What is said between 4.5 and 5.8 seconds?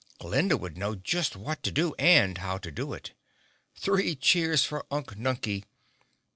for Unk Nunkie!